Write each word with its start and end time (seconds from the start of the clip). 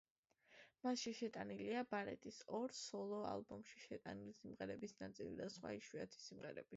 მასში 0.85 1.11
შეტანილია 1.17 1.83
ბარეტის 1.91 2.39
ორ 2.59 2.73
სოლო 2.79 3.19
ალბომში 3.33 3.83
შეტანილი 3.83 4.33
სიმღერების 4.39 4.97
ნაწილი 5.05 5.37
და 5.43 5.51
სხვა 5.59 5.75
იშვიათი 5.83 6.25
სიმღერები. 6.29 6.69